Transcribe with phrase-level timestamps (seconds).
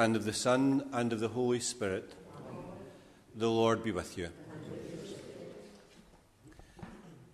[0.00, 2.14] and of the Son, and of the Holy Spirit.
[3.34, 4.30] The Lord be with you.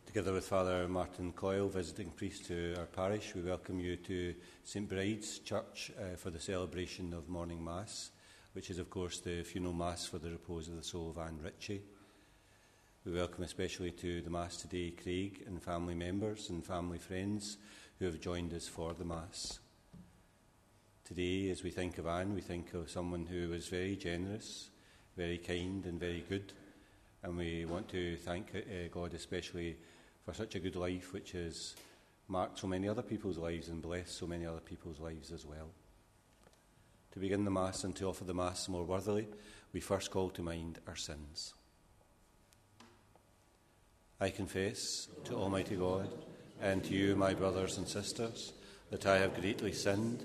[0.05, 4.35] Together with Father Martin Coyle, visiting priest to our parish, we welcome you to
[4.65, 8.11] St Bride's Church uh, for the celebration of morning Mass,
[8.53, 11.39] which is, of course, the funeral Mass for the repose of the soul of Anne
[11.41, 11.83] Ritchie.
[13.05, 17.59] We welcome especially to the Mass today Craig and family members and family friends
[18.01, 19.61] who have joined us for the Mass.
[21.07, 24.71] Today, as we think of Anne, we think of someone who was very generous,
[25.17, 26.53] very kind, and very good.
[27.23, 29.77] And we want to thank uh, God especially
[30.25, 31.77] for such a good life, which has
[32.27, 35.69] marked so many other people's lives and blessed so many other people's lives as well.
[37.13, 39.29] To begin the Mass and to offer the Mass more worthily,
[39.73, 41.55] we first call to mind our sins.
[44.21, 46.09] I confess to Almighty God
[46.61, 48.55] and to you, my brothers and sisters,
[48.91, 50.25] that I have greatly sinned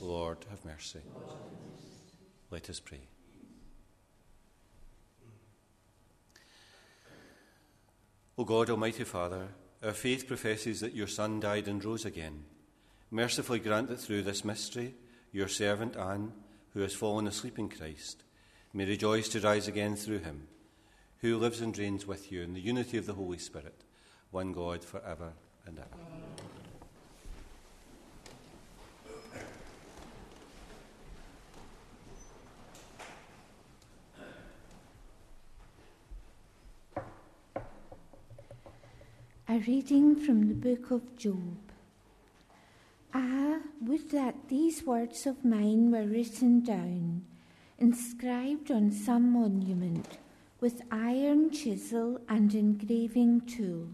[0.00, 1.00] Lord, have mercy.
[2.50, 3.00] Let us pray.
[8.38, 9.48] O God, Almighty Father,
[9.82, 12.44] our faith professes that your Son died and rose again.
[13.10, 14.94] Mercifully grant that through this mystery,
[15.32, 16.32] your servant Anne,
[16.72, 18.22] who has fallen asleep in Christ,
[18.72, 20.46] may rejoice to rise again through him,
[21.18, 23.84] who lives and reigns with you in the unity of the Holy Spirit,
[24.30, 25.32] one God for ever
[25.66, 26.19] and ever.
[39.50, 41.58] A reading from the book of Job.
[43.12, 47.24] Ah, would that these words of mine were written down,
[47.76, 50.18] inscribed on some monument,
[50.60, 53.88] with iron chisel and engraving tool,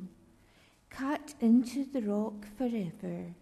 [0.91, 3.35] cut into the rock forever.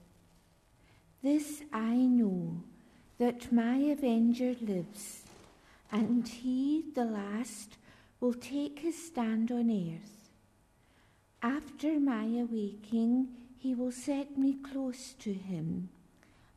[1.20, 2.62] This I know,
[3.19, 5.25] that my avenger lives,
[5.90, 7.76] and he, the last,
[8.20, 10.23] will take his stand on earth.
[11.44, 15.91] After my awaking, he will set me close to him,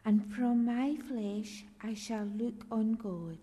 [0.05, 3.37] and from my flesh I shall look on God.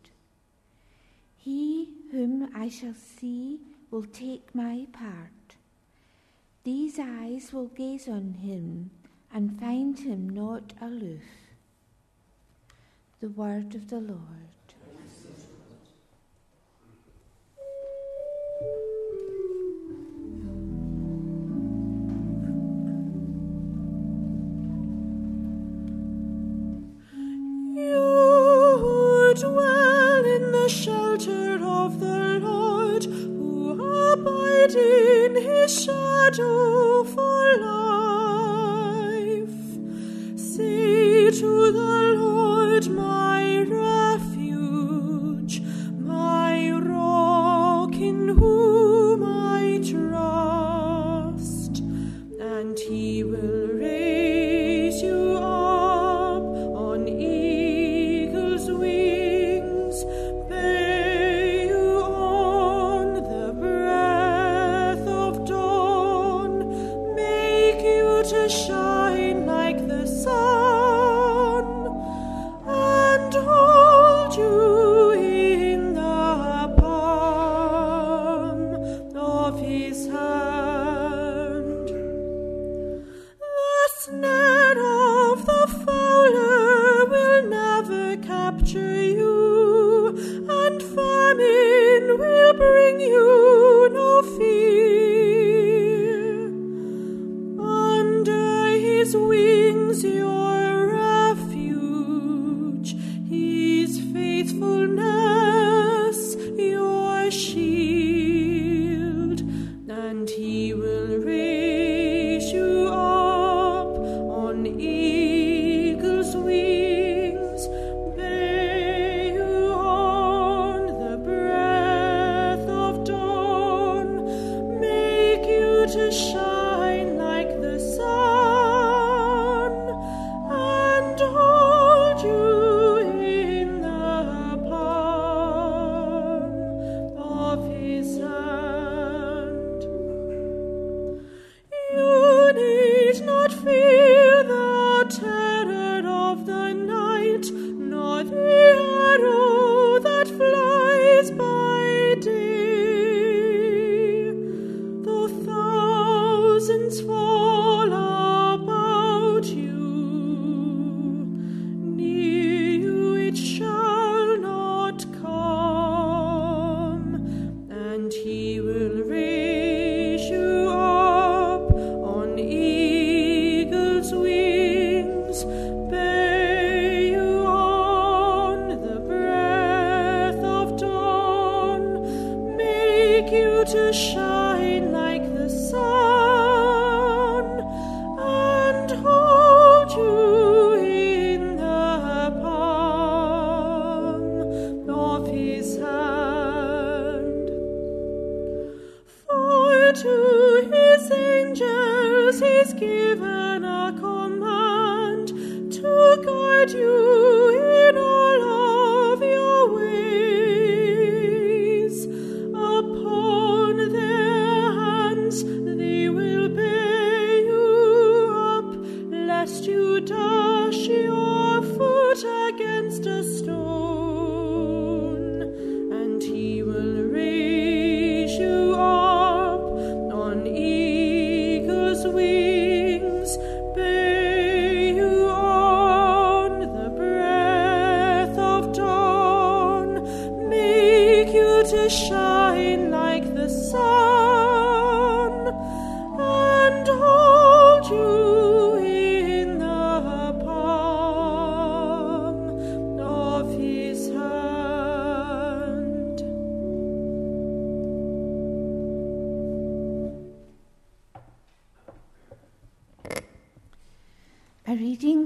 [1.37, 3.61] He whom I shall see
[3.91, 5.57] will take my part.
[6.63, 8.91] These eyes will gaze on him
[9.31, 11.29] and find him not aloof.
[13.21, 14.54] The word of the Lord.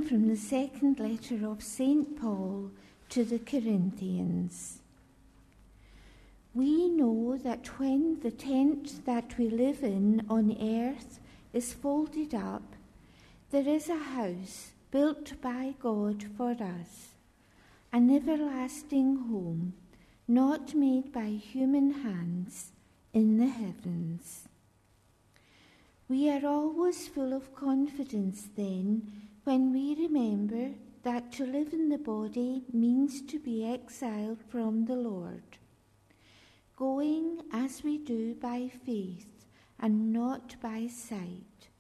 [0.09, 2.19] Second letter of St.
[2.19, 2.71] Paul
[3.11, 4.79] to the Corinthians.
[6.55, 11.21] We know that when the tent that we live in on earth
[11.53, 12.75] is folded up,
[13.51, 17.09] there is a house built by God for us,
[17.93, 19.75] an everlasting home,
[20.27, 22.73] not made by human hands,
[23.13, 24.49] in the heavens.
[26.09, 30.75] We are always full of confidence then when we remember
[31.05, 35.57] that to live in the body means to be exiled from the Lord,
[36.77, 39.47] going as we do by faith
[39.81, 41.71] and not by sight.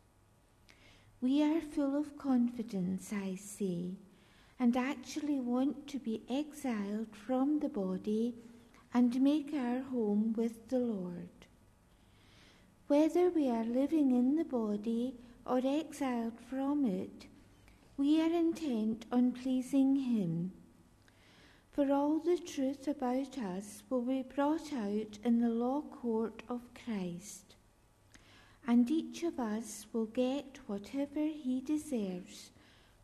[1.20, 3.98] We are full of confidence, I say,
[4.58, 8.34] and actually want to be exiled from the body
[8.94, 11.44] and make our home with the Lord.
[12.87, 17.27] Whether we are living in the body or exiled from it,
[17.99, 20.52] we are intent on pleasing Him.
[21.73, 26.61] For all the truth about us will be brought out in the law court of
[26.85, 27.57] Christ,
[28.69, 32.50] and each of us will get whatever he deserves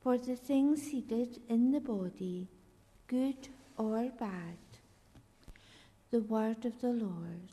[0.00, 2.46] for the things he did in the body,
[3.08, 4.58] good or bad.
[6.12, 7.50] The word of the Lord.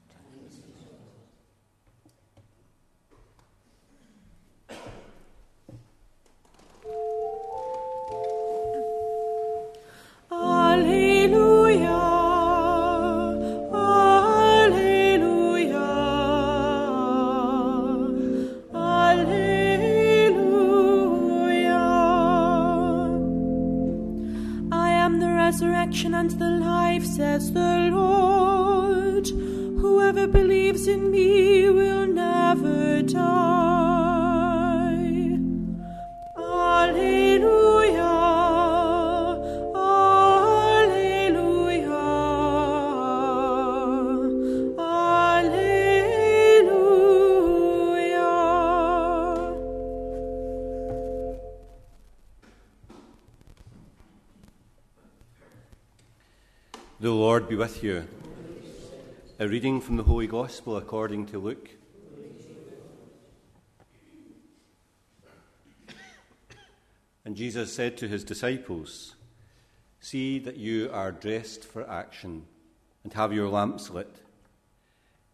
[59.51, 61.71] Reading from the Holy Gospel according to Luke.
[67.25, 69.15] And Jesus said to his disciples,
[69.99, 72.45] See that you are dressed for action
[73.03, 74.21] and have your lamps lit.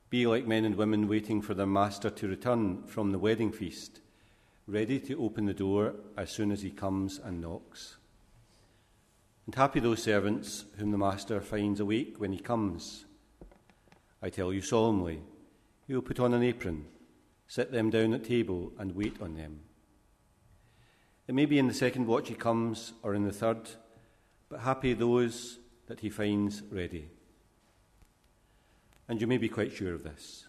[0.09, 4.01] Be like men and women waiting for their master to return from the wedding feast,
[4.65, 7.97] ready to open the door as soon as he comes and knocks.
[9.45, 13.05] And happy those servants whom the master finds awake when he comes.
[14.21, 15.21] I tell you solemnly,
[15.86, 16.86] he will put on an apron,
[17.47, 19.59] sit them down at table, and wait on them.
[21.27, 23.69] It may be in the second watch he comes, or in the third,
[24.50, 27.09] but happy those that he finds ready.
[29.07, 30.45] And you may be quite sure of this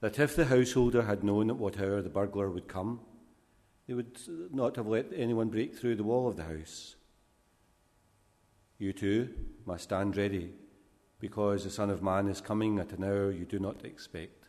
[0.00, 3.00] that if the householder had known at what hour the burglar would come,
[3.86, 4.18] they would
[4.52, 6.96] not have let anyone break through the wall of the house.
[8.78, 9.30] You too
[9.64, 10.52] must stand ready,
[11.20, 14.44] because the Son of Man is coming at an hour you do not expect.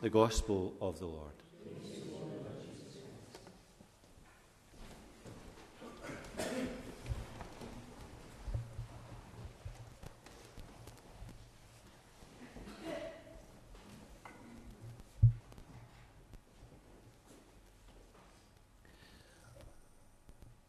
[0.00, 1.32] The Gospel of the Lord.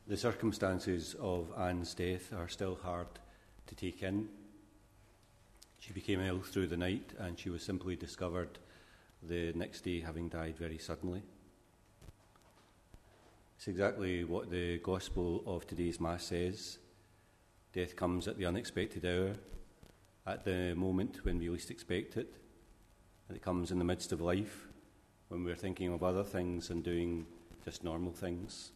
[0.07, 3.07] The circumstances of Anne's death are still hard
[3.67, 4.27] to take in.
[5.79, 8.57] She became ill through the night and she was simply discovered
[9.24, 11.21] the next day having died very suddenly.
[13.57, 16.77] It's exactly what the Gospel of today's Mass says.
[17.74, 19.36] Death comes at the unexpected hour,
[20.25, 22.31] at the moment when we least expect it,
[23.27, 24.67] and it comes in the midst of life
[25.29, 27.25] when we're thinking of other things and doing
[27.65, 28.71] just normal things.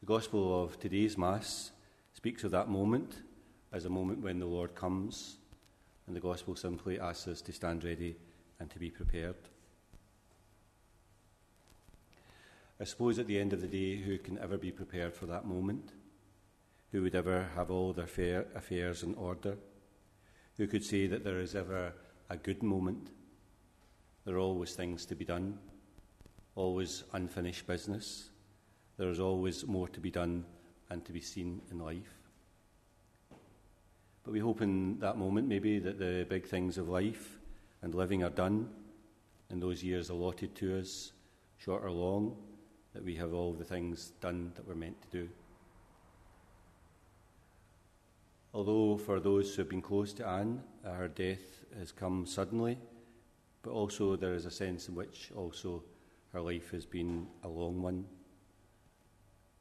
[0.00, 1.72] The Gospel of today's Mass
[2.20, 3.22] speaks of that moment
[3.72, 5.38] as a moment when the Lord comes,
[6.06, 8.14] and the Gospel simply asks us to stand ready
[8.58, 9.36] and to be prepared.
[12.78, 15.46] I suppose at the end of the day, who can ever be prepared for that
[15.46, 15.92] moment?
[16.92, 19.56] Who would ever have all their fair affairs in order?
[20.58, 21.94] Who could say that there is ever
[22.28, 23.12] a good moment?
[24.26, 25.58] There are always things to be done,
[26.54, 28.28] always unfinished business
[29.00, 30.44] there is always more to be done
[30.90, 32.18] and to be seen in life.
[34.24, 37.38] But we hope in that moment, maybe, that the big things of life
[37.82, 38.68] and living are done
[39.50, 41.12] in those years allotted to us,
[41.58, 42.36] short or long,
[42.92, 45.28] that we have all the things done that we're meant to do.
[48.52, 52.78] Although for those who have been close to Anne, her death has come suddenly,
[53.62, 55.82] but also there is a sense in which also
[56.32, 58.04] her life has been a long one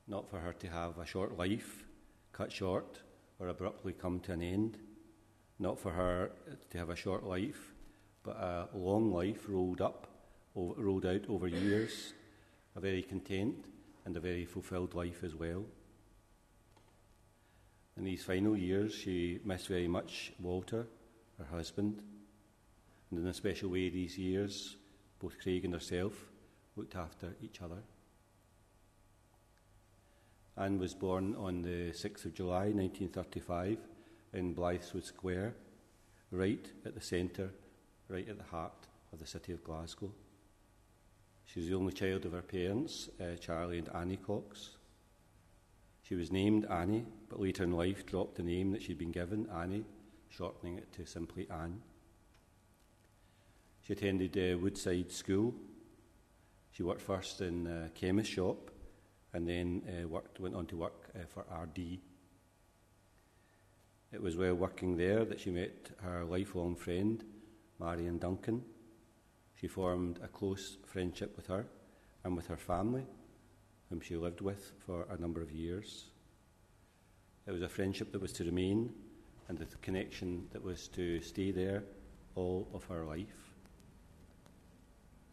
[0.10, 1.86] not for her to have a short life
[2.34, 3.00] cut short
[3.40, 4.78] or abruptly come to an end,
[5.60, 6.32] not for her
[6.72, 7.74] to have a short life,
[8.24, 10.08] but a long life rolled up,
[10.56, 12.14] rolled out over years,
[12.76, 13.66] a very content
[14.06, 15.64] and a very fulfilled life as well.
[17.98, 20.88] In these final years, she missed very much Walter,
[21.38, 22.02] her husband,
[23.12, 24.78] and in a special way, these years,
[25.20, 26.14] both Craig and herself
[26.76, 27.84] looked after each other.
[30.60, 33.78] Anne was born on the 6th of July 1935
[34.34, 35.56] in Blythswood Square,
[36.32, 37.50] right at the centre,
[38.10, 40.12] right at the heart of the city of Glasgow.
[41.46, 44.72] She was the only child of her parents, uh, Charlie and Annie Cox.
[46.02, 49.48] She was named Annie, but later in life dropped the name that she'd been given,
[49.56, 49.86] Annie,
[50.28, 51.82] shortening it to simply Anne.
[53.82, 55.54] She attended uh, Woodside School.
[56.74, 58.72] She worked first in a chemist shop
[59.34, 62.00] and then uh, worked, went on to work uh, for RD.
[64.12, 67.24] It was while working there that she met her lifelong friend,
[67.80, 68.64] Marion Duncan.
[69.56, 71.66] She formed a close friendship with her
[72.24, 73.06] and with her family,
[73.90, 76.06] whom she lived with for a number of years.
[77.46, 78.92] It was a friendship that was to remain
[79.48, 81.84] and a connection that was to stay there
[82.36, 83.54] all of her life.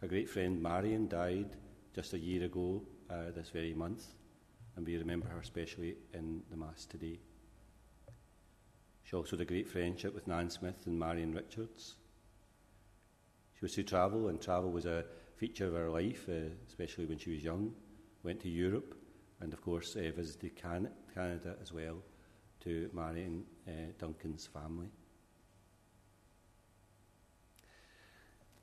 [0.01, 1.57] Her great friend Marion died
[1.95, 4.07] just a year ago uh, this very month,
[4.77, 7.19] and we remember her especially in the Mass today.
[9.05, 11.95] She also had a great friendship with Nan Smith and Marion Richards.
[13.55, 15.05] She was to travel, and travel was a
[15.37, 17.73] feature of her life, uh, especially when she was young.
[18.23, 18.97] Went to Europe,
[19.41, 22.03] and of course uh, visited Can- Canada as well
[22.61, 24.89] to Marion uh, Duncan's family.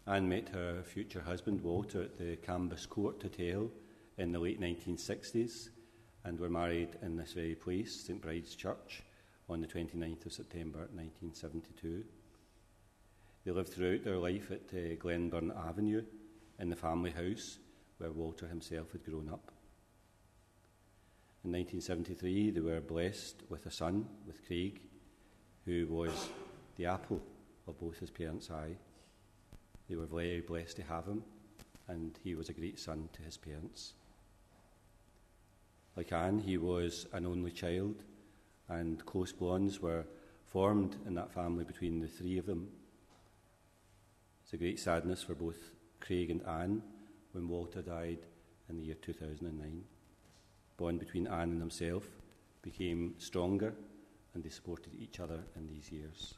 [0.05, 3.69] Anne met her future husband Walter at the Cambus Court Hotel
[4.17, 5.69] in the late 1960s,
[6.25, 9.01] and were married in this very place, St Bride's Church,
[9.49, 12.03] on the 29th of September 1972.
[13.43, 16.03] They lived throughout their life at uh, Glenburn Avenue
[16.59, 17.57] in the family house
[17.97, 19.51] where Walter himself had grown up.
[21.43, 24.79] In 1973, they were blessed with a son, with Craig,
[25.65, 26.29] who was
[26.77, 27.21] the apple
[27.67, 28.77] of both his parents' eye.
[29.89, 31.23] They were very blessed to have him,
[31.89, 33.93] and he was a great son to his parents.
[35.95, 38.03] Like Anne, he was an only child,
[38.67, 40.05] and close bonds were
[40.45, 42.69] formed in that family between the three of them.
[44.43, 46.81] It's a great sadness for both Craig and Anne
[47.31, 48.25] when Walter died
[48.69, 49.83] in the year 2009.
[50.77, 52.07] Bond between Anne and himself
[52.61, 53.73] became stronger,
[54.33, 56.33] and they supported each other in these years.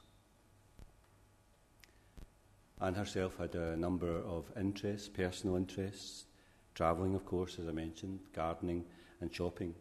[2.81, 6.25] Anne herself had a number of interests, personal interests,
[6.73, 8.83] travelling, of course, as I mentioned, gardening,
[9.25, 9.73] and shopping,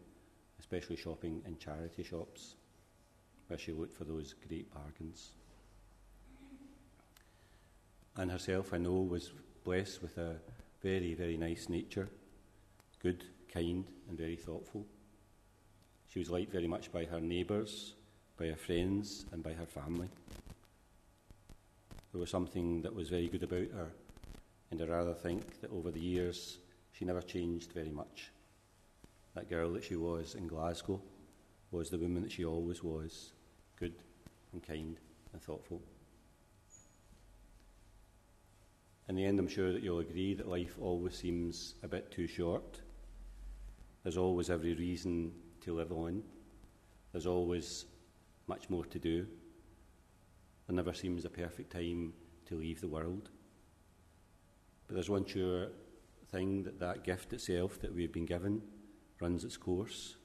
[0.59, 2.55] especially shopping in charity shops,
[3.47, 5.33] where she looked for those great bargains.
[8.17, 9.31] And herself, I know, was
[9.63, 10.37] blessed with a
[10.81, 12.09] very, very nice nature,
[13.03, 14.83] good, kind, and very thoughtful.
[16.07, 17.93] She was liked very much by her neighbours,
[18.39, 20.09] by her friends, and by her family.
[22.11, 23.91] There was something that was very good about her,
[24.71, 26.57] and I rather think that over the years
[26.93, 28.31] she never changed very much
[29.35, 31.01] that girl that she was in Glasgow
[31.69, 33.33] was the woman that she always was
[33.77, 33.93] good
[34.53, 34.97] and kind
[35.33, 35.81] and thoughtful.
[39.07, 42.27] In the end, I'm sure that you'll agree that life always seems a bit too
[42.27, 42.81] short.
[44.03, 46.23] There's always every reason to live on.
[47.11, 47.85] There's always
[48.47, 49.27] much more to do.
[50.67, 52.13] There never seems a perfect time
[52.47, 53.29] to leave the world.
[54.87, 55.67] But there's one sure
[56.31, 58.61] thing that that gift itself that we've been given
[59.19, 60.15] runs its course.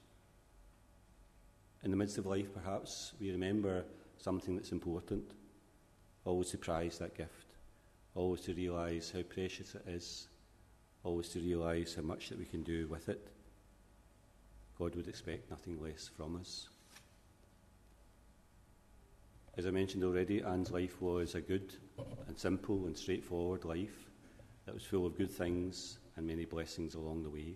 [1.83, 3.85] In the midst of life, perhaps, we remember
[4.17, 5.31] something that's important,
[6.25, 7.55] always to prize that gift,
[8.13, 10.27] always to realise how precious it is,
[11.03, 13.27] always to realise how much that we can do with it.
[14.77, 16.67] God would expect nothing less from us.
[19.57, 21.73] As I mentioned already, Anne's life was a good
[22.27, 24.09] and simple and straightforward life
[24.65, 27.55] that was full of good things and many blessings along the way.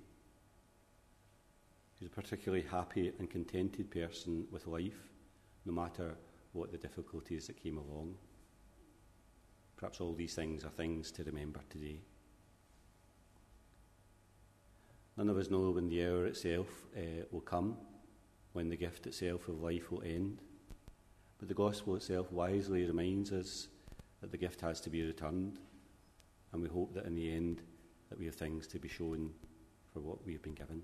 [2.06, 5.10] A particularly happy and contented person with life,
[5.66, 6.16] no matter
[6.54, 8.16] what the difficulties that came along.
[9.76, 12.00] Perhaps all these things are things to remember today.
[15.18, 17.76] None of us know when the hour itself uh, will come,
[18.54, 20.42] when the gift itself of life will end.
[21.40, 23.68] But the gospel itself wisely reminds us
[24.22, 25.60] that the gift has to be returned,
[26.54, 27.64] and we hope that in the end
[28.10, 29.32] that we have things to be shown
[29.92, 30.84] for what we have been given.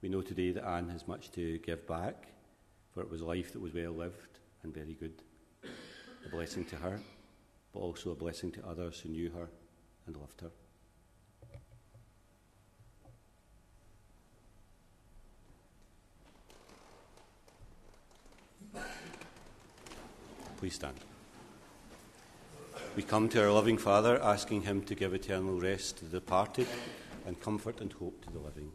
[0.00, 2.28] We know today that Anne has much to give back,
[2.94, 5.22] for it was a life that was well lived and very good.
[5.64, 7.00] A blessing to her,
[7.72, 9.48] but also a blessing to others who knew her
[10.06, 10.50] and loved her.
[20.58, 20.96] Please stand.
[22.96, 26.66] We come to our loving Father, asking him to give eternal rest to the departed
[27.26, 28.72] and comfort and hope to the living.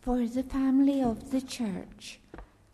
[0.00, 2.20] For the family of the Church,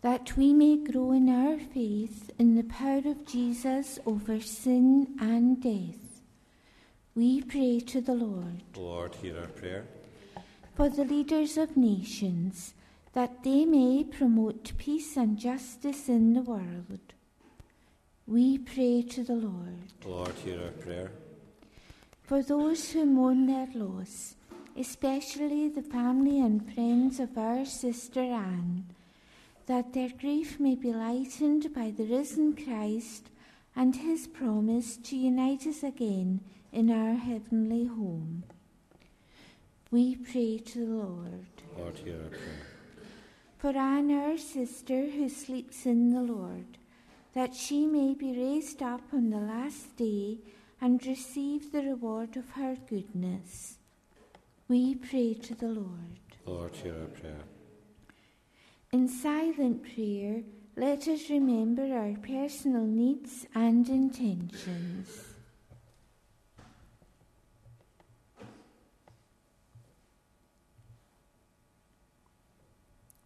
[0.01, 5.61] that we may grow in our faith in the power of Jesus over sin and
[5.61, 6.21] death.
[7.15, 8.63] We pray to the Lord.
[8.75, 9.85] Lord, hear our prayer.
[10.75, 12.73] For the leaders of nations,
[13.13, 16.99] that they may promote peace and justice in the world.
[18.27, 19.91] We pray to the Lord.
[20.05, 21.11] Lord, hear our prayer.
[22.23, 24.35] For those who mourn their loss,
[24.77, 28.85] especially the family and friends of our sister Anne,
[29.65, 33.29] that their grief may be lightened by the risen Christ
[33.75, 38.43] and his promise to unite us again in our heavenly home.
[39.89, 41.47] We pray to the Lord.
[41.77, 42.67] Lord, hear our prayer.
[43.57, 46.77] For Anne, our sister, who sleeps in the Lord,
[47.33, 50.39] that she may be raised up on the last day
[50.79, 53.76] and receive the reward of her goodness.
[54.69, 56.19] We pray to the Lord.
[56.45, 57.39] Lord, hear our prayer.
[58.91, 60.43] In silent prayer,
[60.75, 65.23] let us remember our personal needs and intentions.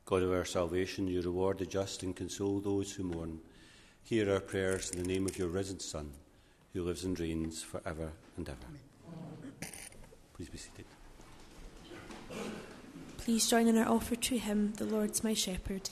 [0.06, 3.40] God of our salvation, you reward the just and console those who mourn.
[4.04, 6.12] Hear our prayers in the name of your risen Son,
[6.74, 8.58] who lives and reigns for ever and ever.
[9.08, 9.72] Amen.
[10.34, 10.86] Please be seated.
[13.32, 15.90] Please join in our offer to him, the Lord's my shepherd.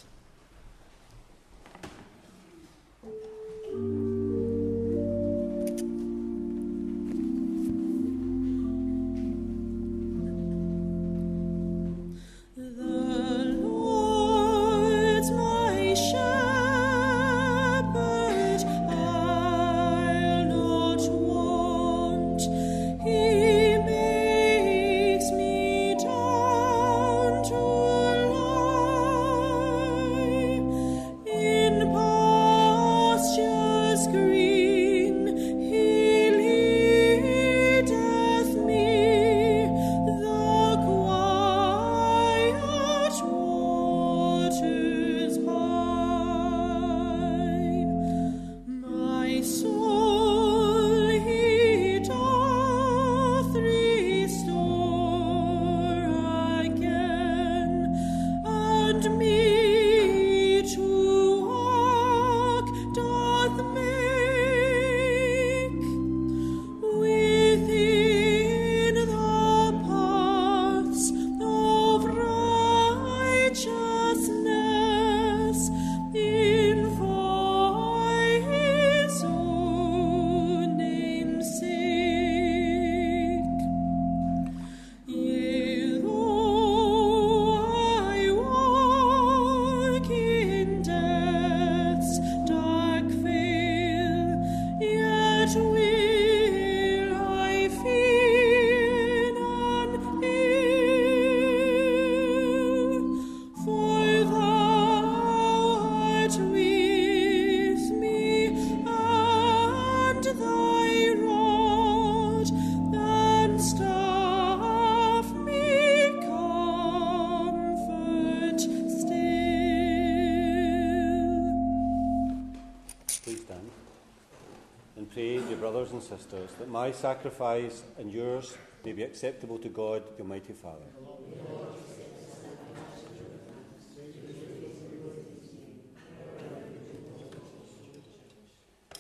[126.10, 130.86] Sisters, that my sacrifice and yours may be acceptable to God, the Almighty Father.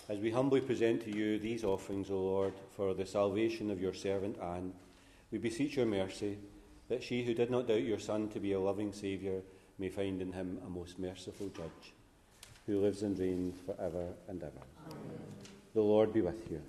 [0.07, 3.93] As we humbly present to you these offerings, O Lord, for the salvation of your
[3.93, 4.73] servant Anne,
[5.31, 6.37] we beseech your mercy
[6.89, 9.41] that she who did not doubt your Son to be a loving Saviour
[9.77, 11.93] may find in him a most merciful Judge,
[12.65, 14.65] who lives and reigns for ever and ever.
[14.91, 15.08] Amen.
[15.73, 16.61] The Lord be with you.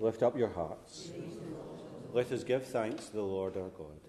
[0.00, 1.10] Lift up your hearts.
[2.12, 4.00] Let us give thanks to the Lord our God.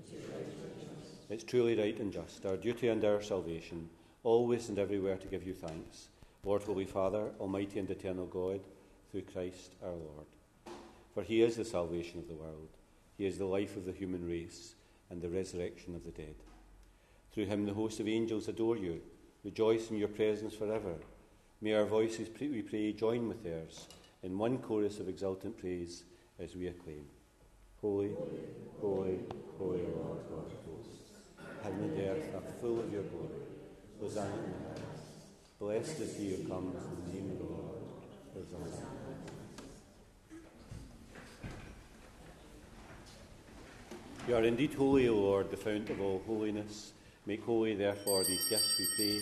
[1.30, 3.90] It's truly right and just, our duty and our salvation,
[4.24, 6.10] always and everywhere to give you thanks,
[6.44, 8.60] Lord, Holy Father, Almighty and eternal God,
[9.12, 10.26] through Christ our Lord.
[11.14, 12.68] For he is the salvation of the world,
[13.18, 14.76] he is the life of the human race,
[15.10, 16.36] and the resurrection of the dead.
[17.32, 19.02] Through him the host of angels adore you,
[19.46, 20.96] rejoice in your presence forever.
[21.64, 23.88] May our voices, we pray, join with theirs
[24.24, 26.04] in one chorus of exultant praise
[26.40, 27.06] as we acclaim
[27.80, 28.16] Holy,
[28.82, 29.20] holy,
[29.60, 31.12] holy Lord God of hosts.
[31.62, 33.44] Heaven and earth are full of your glory.
[34.00, 35.60] Hosanna in the highest.
[35.60, 37.78] Blessed is he who comes in the name of the Lord.
[38.34, 38.88] Hosanna.
[44.28, 46.94] You are indeed holy, O Lord, the fount of all holiness.
[47.28, 49.22] Make holy, therefore, these gifts, we pray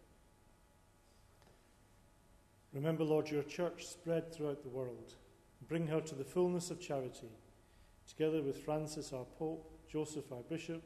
[2.73, 5.15] Remember, Lord, your church spread throughout the world.
[5.67, 7.29] Bring her to the fullness of charity,
[8.07, 10.81] together with Francis, our Pope, Joseph, our Bishop,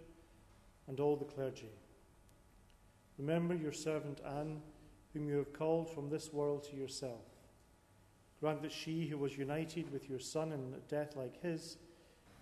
[0.88, 1.71] and all the clergy.
[3.17, 4.62] Remember your servant Anne,
[5.13, 7.24] whom you have called from this world to yourself.
[8.39, 11.78] Grant that she, who was united with your Son in a death like his,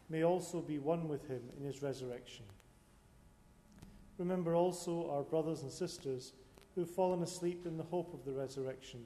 [0.09, 2.45] may also be one with him in his resurrection.
[4.17, 6.33] Remember also our brothers and sisters
[6.73, 9.05] who have fallen asleep in the hope of the resurrection,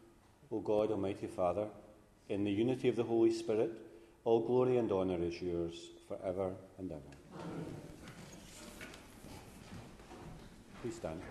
[0.51, 1.67] O God, Almighty Father,
[2.27, 3.71] in the unity of the Holy Spirit,
[4.25, 5.75] all glory and honour is yours
[6.07, 7.01] for ever and ever.
[7.39, 7.65] Amen.
[10.81, 11.21] Please stand.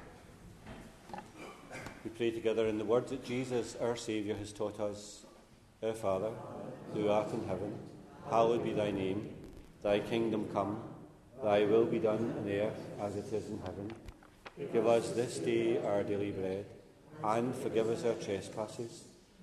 [2.02, 5.26] We pray together in the words that Jesus, our Saviour, has taught us
[5.82, 6.30] Our Father,
[6.94, 7.74] who art in heaven,
[8.30, 9.30] hallowed be thy name.
[9.82, 10.82] Thy kingdom come,
[11.42, 13.92] thy will be done on earth as it is in heaven.
[14.72, 16.66] Give us this day our daily bread,
[17.24, 19.04] and forgive us our trespasses,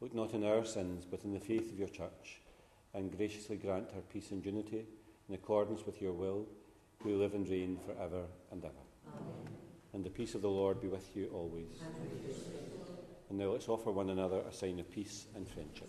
[0.00, 2.40] look not on our sins, but in the faith of your church,
[2.94, 4.86] and graciously grant her peace and unity
[5.28, 6.46] in accordance with your will,
[7.02, 8.74] who live and reign for ever and ever.
[9.06, 9.54] Amen.
[9.92, 11.82] And the peace of the Lord be with you always.
[13.28, 15.88] And now let's offer one another a sign of peace and friendship.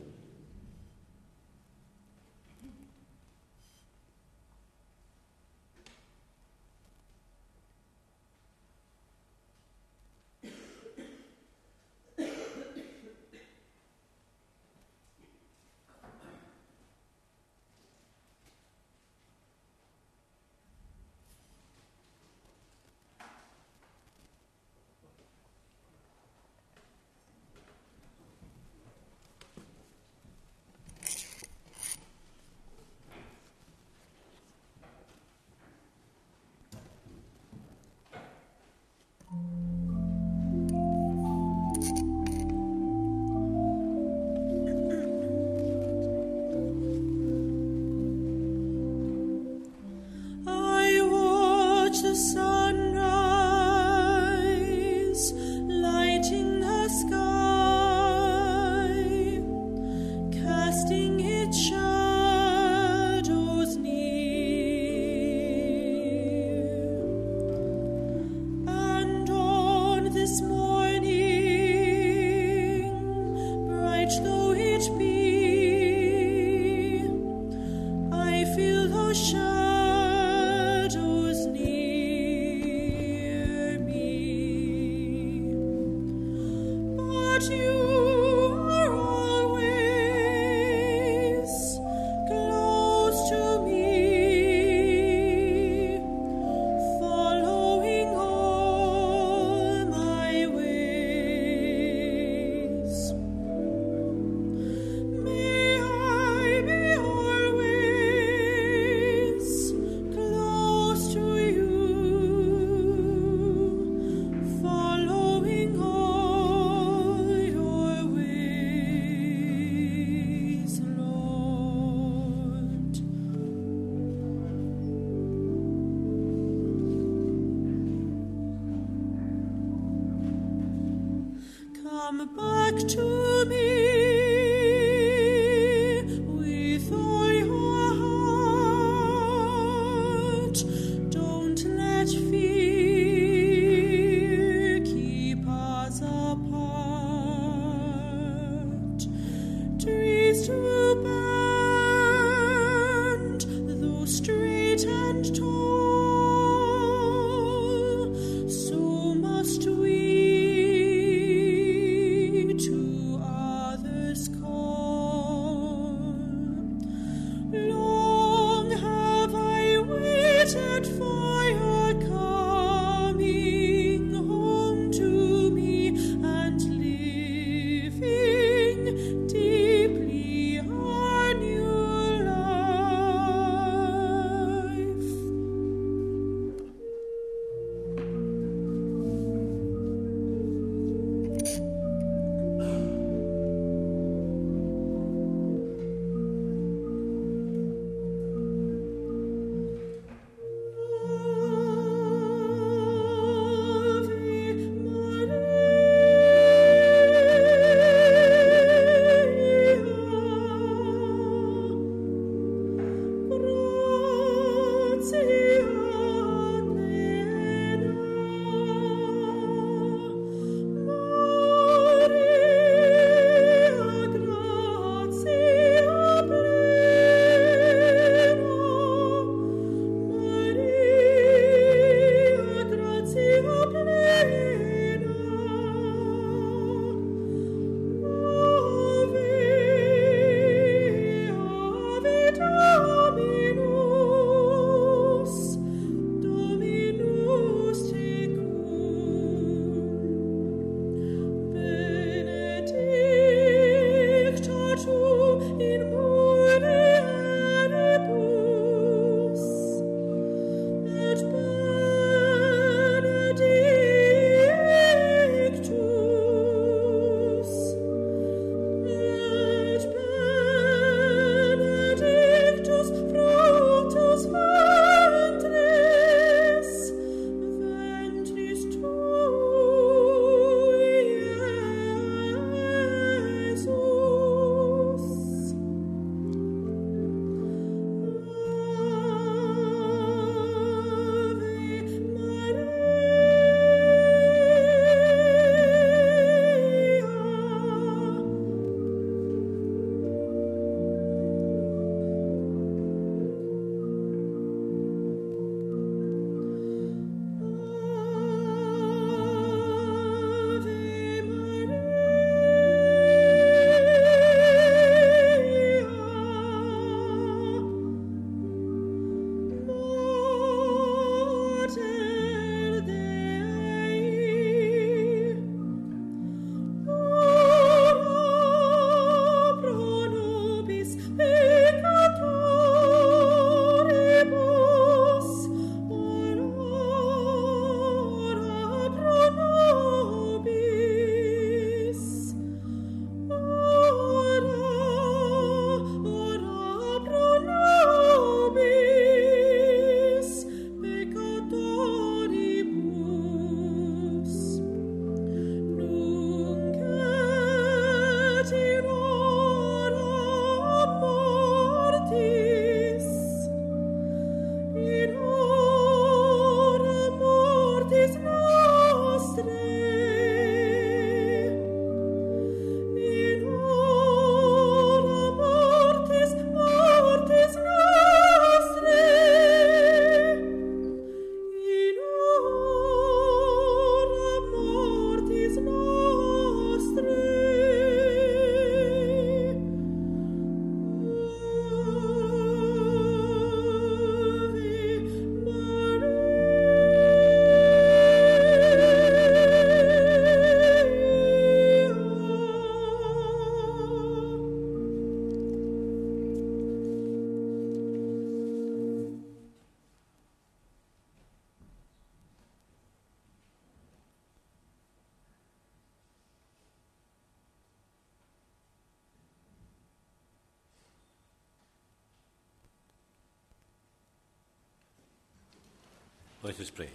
[426.61, 426.89] us pray.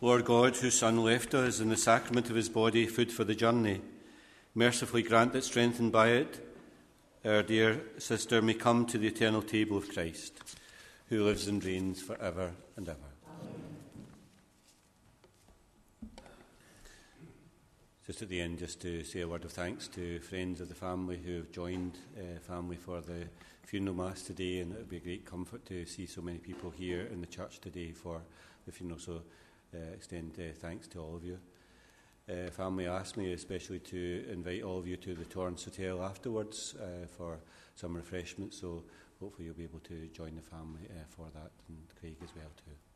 [0.00, 3.34] Lord God, whose Son left us in the sacrament of his body food for the
[3.34, 3.82] journey,
[4.54, 6.46] mercifully grant that strengthened by it,
[7.24, 10.56] our dear sister may come to the eternal table of Christ,
[11.10, 13.09] who lives and reigns for ever and ever.
[18.20, 20.74] Just at the end, just to say a word of thanks to friends of the
[20.74, 23.24] family who have joined uh, family for the
[23.64, 26.68] funeral mass today, and it would be a great comfort to see so many people
[26.68, 28.20] here in the church today for
[28.66, 28.98] the funeral.
[28.98, 29.22] So,
[29.74, 31.38] uh, extend uh, thanks to all of you.
[32.28, 36.74] Uh, family asked me especially to invite all of you to the Torrance Hotel afterwards
[36.78, 37.38] uh, for
[37.74, 38.60] some refreshments.
[38.60, 38.84] So,
[39.18, 42.50] hopefully, you'll be able to join the family uh, for that, and Craig as well
[42.66, 42.89] too.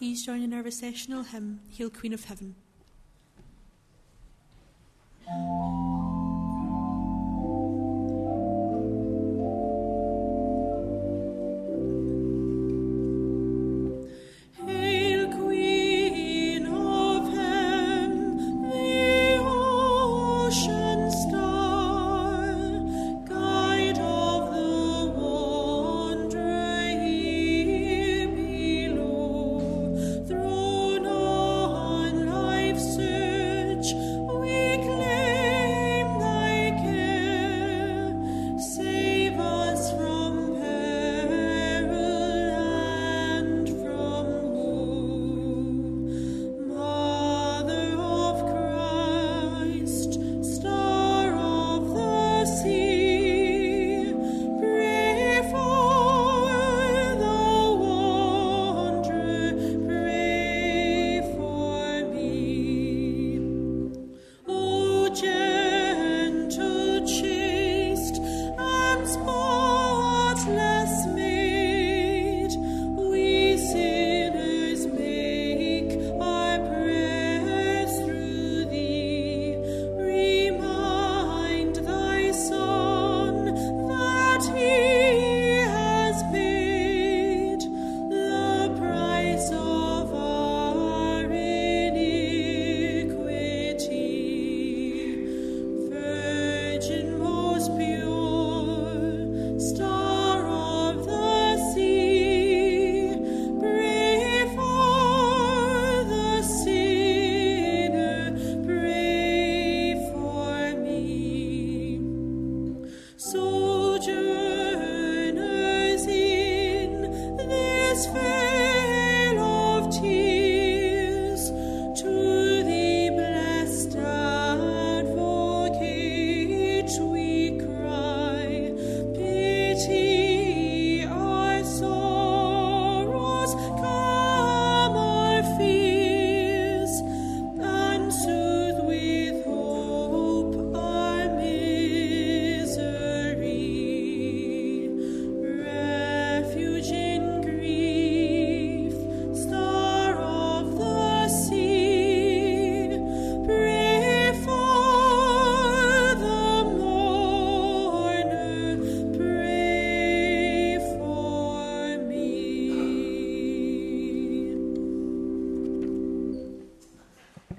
[0.00, 2.54] Please join in our recessional hymn, Hail Queen of Heaven.